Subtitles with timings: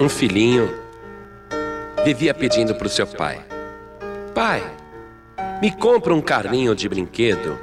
[0.00, 0.74] um filhinho
[2.02, 3.44] vivia pedindo para o seu pai:
[4.34, 4.62] Pai,
[5.60, 7.58] me compra um carrinho de brinquedo.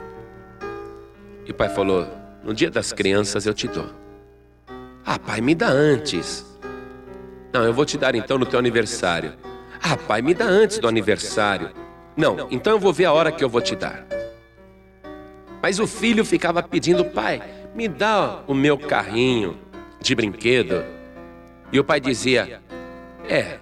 [1.43, 2.07] E o pai falou:
[2.43, 3.89] No dia das crianças eu te dou.
[5.03, 6.45] Ah, pai, me dá antes.
[7.51, 9.33] Não, eu vou te dar então no teu aniversário.
[9.81, 11.71] Ah, pai, me dá antes do aniversário.
[12.15, 14.05] Não, então eu vou ver a hora que eu vou te dar.
[15.61, 17.41] Mas o filho ficava pedindo: Pai,
[17.73, 19.57] me dá o meu carrinho
[19.99, 20.96] de brinquedo.
[21.71, 22.61] E o pai dizia:
[23.27, 23.59] É,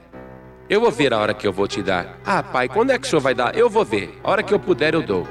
[0.70, 2.20] eu vou ver a hora que eu vou te dar.
[2.26, 3.56] Ah, pai, quando é que o senhor vai dar?
[3.56, 4.20] Eu vou ver.
[4.24, 5.28] A hora que eu puder, eu dou.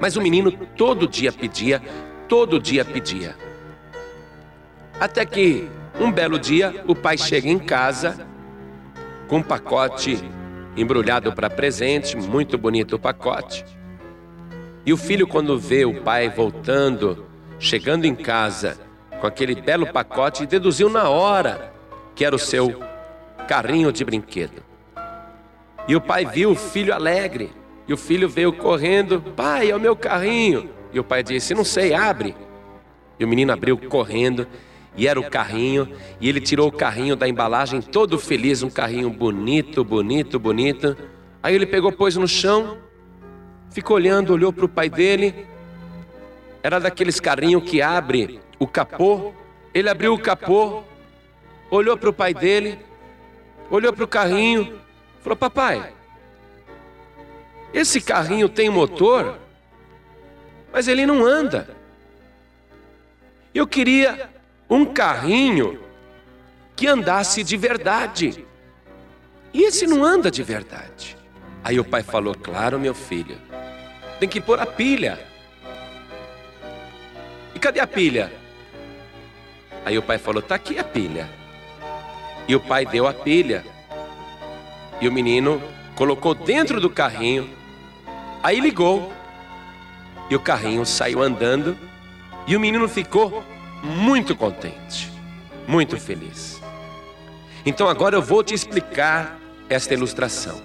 [0.00, 1.82] Mas o menino todo dia pedia,
[2.28, 3.36] todo dia pedia.
[4.98, 8.26] Até que um belo dia o pai chega em casa
[9.28, 10.18] com um pacote
[10.76, 13.64] embrulhado para presente, muito bonito o pacote.
[14.84, 17.26] E o filho, quando vê o pai voltando,
[17.58, 18.78] chegando em casa
[19.20, 21.72] com aquele belo pacote, deduziu na hora
[22.14, 22.82] que era o seu
[23.46, 24.62] carrinho de brinquedo.
[25.86, 27.50] E o pai viu o filho alegre.
[27.86, 30.70] E o filho veio correndo: Pai, é o meu carrinho.
[30.92, 32.34] E o pai disse: Não sei, abre.
[33.18, 34.46] E o menino abriu correndo.
[34.96, 35.88] E era o carrinho.
[36.20, 40.96] E ele tirou o carrinho da embalagem, todo feliz, um carrinho bonito, bonito, bonito.
[41.42, 42.78] Aí ele pegou, pôs no chão,
[43.70, 45.46] ficou olhando, olhou para o pai dele.
[46.62, 49.32] Era daqueles carrinhos que abre o capô.
[49.74, 50.84] Ele abriu o capô,
[51.70, 52.78] olhou para o pai dele
[53.70, 54.80] olhou para o carrinho,
[55.20, 55.94] falou: Papai,
[57.72, 59.38] esse carrinho tem motor,
[60.72, 61.76] mas ele não anda.
[63.54, 64.28] Eu queria
[64.68, 65.80] um carrinho
[66.74, 68.44] que andasse de verdade.
[69.52, 71.16] E esse não anda de verdade.
[71.62, 73.38] Aí o pai falou: Claro, meu filho,
[74.18, 75.26] tem que pôr a pilha.
[77.54, 78.39] E cadê a pilha?
[79.84, 81.28] Aí o pai falou: Está aqui a pilha.
[82.46, 83.64] E o pai deu a pilha.
[85.00, 85.62] E o menino
[85.94, 87.48] colocou dentro do carrinho.
[88.42, 89.12] Aí ligou.
[90.28, 91.76] E o carrinho saiu andando.
[92.46, 93.44] E o menino ficou
[93.82, 95.10] muito contente,
[95.66, 96.60] muito feliz.
[97.64, 99.38] Então agora eu vou te explicar
[99.68, 100.60] esta ilustração.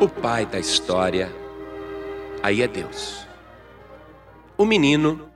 [0.00, 1.32] O pai da história
[2.42, 3.26] aí é Deus.
[4.56, 5.28] O menino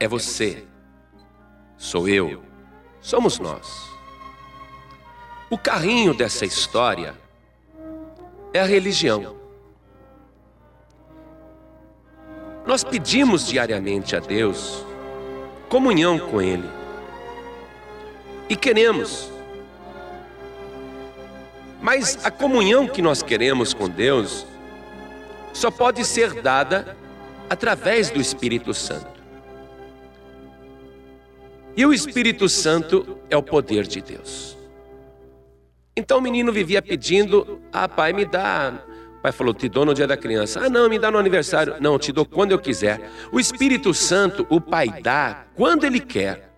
[0.00, 0.64] é você,
[1.82, 2.40] sou eu,
[3.00, 3.90] somos nós.
[5.50, 7.12] O carrinho dessa história
[8.54, 9.34] é a religião.
[12.64, 14.86] Nós pedimos diariamente a Deus
[15.68, 16.70] comunhão com Ele.
[18.48, 19.28] E queremos.
[21.80, 24.46] Mas a comunhão que nós queremos com Deus
[25.52, 26.96] só pode ser dada
[27.50, 29.21] através do Espírito Santo.
[31.76, 34.56] E o Espírito Santo é o poder de Deus.
[35.96, 38.82] Então o menino vivia pedindo: Ah, pai, me dá.
[39.18, 40.60] O pai falou: Te dou no dia da criança.
[40.64, 41.76] Ah, não, me dá no aniversário.
[41.80, 43.10] Não, te dou quando eu quiser.
[43.30, 46.50] O Espírito Santo, o pai dá quando ele quer.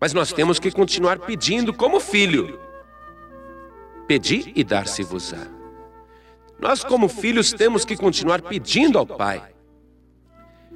[0.00, 2.58] Mas nós temos que continuar pedindo como filho.
[4.08, 5.46] Pedir e dar-se-vos-á.
[6.58, 9.42] Nós, como filhos, temos que continuar pedindo ao pai.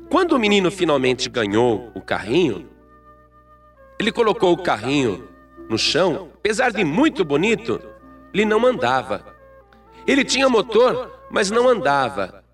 [0.09, 2.69] Quando o menino finalmente ganhou o carrinho,
[3.99, 5.29] ele colocou o carrinho
[5.69, 7.81] no chão, apesar de muito bonito,
[8.33, 9.35] ele não andava.
[10.07, 12.45] Ele tinha motor, mas não andava.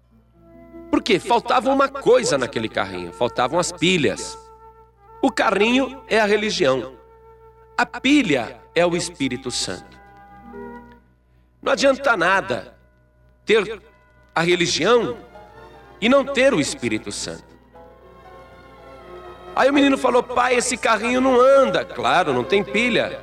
[0.91, 4.39] Porque faltava uma coisa naquele carrinho, faltavam as pilhas.
[5.21, 6.95] O carrinho é a religião.
[7.77, 9.99] A pilha é o Espírito Santo.
[11.61, 12.77] Não adianta nada
[13.45, 13.81] ter
[14.35, 15.17] a religião
[16.01, 17.52] e não ter o Espírito Santo.
[19.55, 21.85] Aí o menino falou: Pai, esse carrinho não anda.
[21.85, 23.21] Claro, não tem pilha.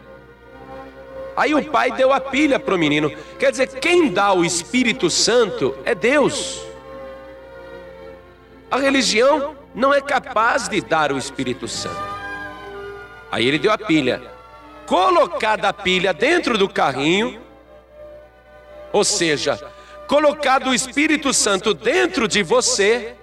[1.36, 3.10] Aí o pai deu a pilha para o menino.
[3.40, 6.62] Quer dizer, quem dá o Espírito Santo é Deus.
[8.70, 11.96] A religião não é capaz de dar o Espírito Santo.
[13.32, 14.22] Aí ele deu a pilha.
[14.86, 17.40] Colocada a pilha dentro do carrinho,
[18.92, 19.58] ou seja,
[20.08, 23.16] colocado o Espírito Santo dentro de você,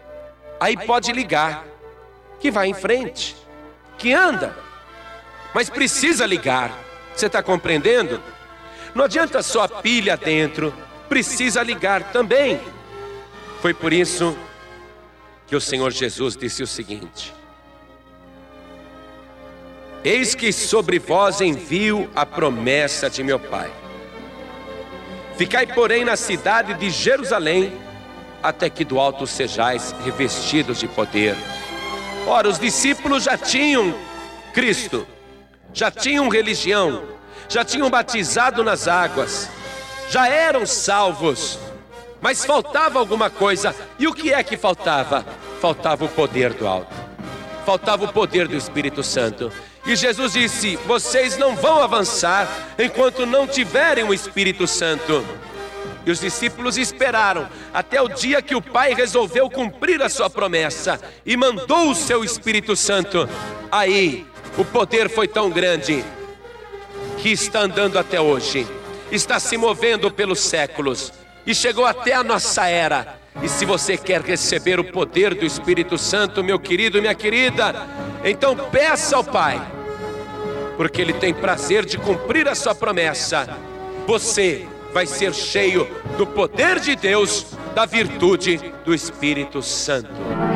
[0.58, 1.64] aí pode ligar
[2.40, 3.36] que vai em frente,
[3.98, 4.56] que anda,
[5.54, 6.70] mas precisa ligar.
[7.14, 8.20] Você está compreendendo?
[8.94, 10.72] Não adianta só a pilha dentro,
[11.08, 12.60] precisa ligar também.
[13.60, 14.36] Foi por isso
[15.46, 17.32] que o Senhor Jesus disse o seguinte:
[20.04, 23.72] Eis que sobre vós envio a promessa de meu Pai.
[25.36, 27.72] Ficai, porém, na cidade de Jerusalém,
[28.42, 31.36] até que do alto sejais revestidos de poder.
[32.26, 33.94] Ora, os discípulos já tinham
[34.52, 35.06] Cristo,
[35.72, 37.04] já tinham religião,
[37.48, 39.48] já tinham batizado nas águas,
[40.10, 41.56] já eram salvos,
[42.20, 43.72] mas faltava alguma coisa.
[43.96, 45.24] E o que é que faltava?
[45.60, 46.92] Faltava o poder do alto,
[47.64, 49.52] faltava o poder do Espírito Santo.
[49.86, 55.24] E Jesus disse: Vocês não vão avançar enquanto não tiverem o Espírito Santo.
[56.06, 61.00] E os discípulos esperaram até o dia que o Pai resolveu cumprir a sua promessa
[61.26, 63.28] e mandou o seu Espírito Santo.
[63.72, 64.24] Aí,
[64.56, 66.04] o poder foi tão grande
[67.18, 68.64] que está andando até hoje,
[69.10, 71.12] está se movendo pelos séculos
[71.44, 73.18] e chegou até a nossa era.
[73.42, 77.84] E se você quer receber o poder do Espírito Santo, meu querido, minha querida,
[78.24, 79.60] então peça ao Pai,
[80.76, 83.58] porque Ele tem prazer de cumprir a sua promessa.
[84.06, 84.66] Você
[84.96, 87.44] vai ser cheio do poder de Deus,
[87.74, 90.55] da virtude do Espírito Santo.